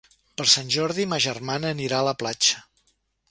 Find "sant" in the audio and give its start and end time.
0.53-0.71